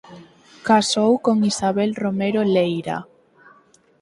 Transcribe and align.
Casou 0.67 1.11
con 1.25 1.37
Isabel 1.51 1.91
Romero 2.03 2.41
Leira. 2.55 2.97